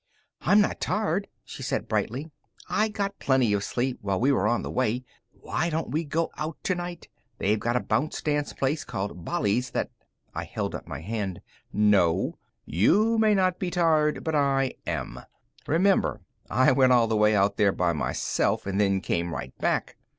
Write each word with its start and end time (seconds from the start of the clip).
"I'm 0.41 0.59
not 0.61 0.81
tired," 0.81 1.27
she 1.43 1.61
said 1.61 1.87
brightly. 1.87 2.31
"I 2.67 2.87
got 2.89 3.19
plenty 3.19 3.53
of 3.53 3.63
sleep 3.63 3.99
while 4.01 4.19
we 4.19 4.31
were 4.31 4.47
on 4.47 4.63
the 4.63 4.71
way. 4.71 5.03
Why 5.29 5.69
don't 5.69 5.91
we 5.91 6.05
go 6.05 6.31
out 6.37 6.57
tonight? 6.63 7.07
They've 7.37 7.59
got 7.59 7.75
a 7.75 7.79
bounce 7.81 8.19
dance 8.19 8.51
place 8.51 8.83
called 8.83 9.23
Bali's 9.23 9.69
that" 9.69 9.91
I 10.33 10.45
held 10.45 10.73
up 10.73 10.89
a 10.89 11.01
hand. 11.01 11.39
"No. 11.71 12.39
You 12.65 13.19
may 13.19 13.35
not 13.35 13.59
be 13.59 13.69
tired, 13.69 14.23
but 14.23 14.33
I 14.33 14.73
am. 14.87 15.19
Remember, 15.67 16.21
I 16.49 16.71
went 16.71 16.93
all 16.93 17.05
the 17.05 17.15
way 17.15 17.35
out 17.35 17.57
there 17.57 17.71
by 17.71 17.93
myself, 17.93 18.65
and 18.65 18.81
then 18.81 19.01
came 19.01 19.31
right 19.31 19.55
back. 19.59 19.97